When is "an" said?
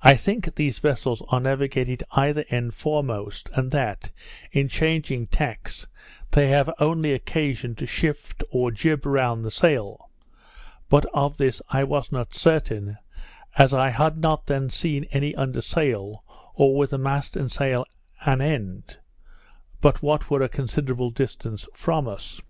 18.24-18.40